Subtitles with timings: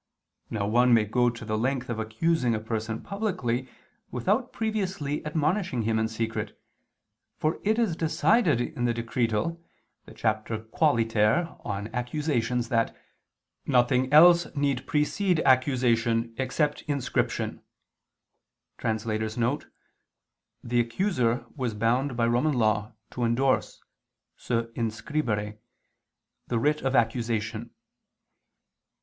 [0.49, 3.69] Now one may go to the length of accusing a person publicly,
[4.09, 6.59] without previously admonishing him in secret:
[7.37, 9.61] for it is decided in the Decretal
[10.15, 10.47] (Cap.
[10.47, 12.95] Qualiter, xiv, De Accusationibus) that
[13.67, 17.61] "nothing else need precede accusation except inscription."
[18.79, 19.59] [*The
[20.79, 23.79] accuser was bound by Roman Law to endorse
[24.35, 25.59] (se inscribere)
[26.47, 27.69] the writ of accusation.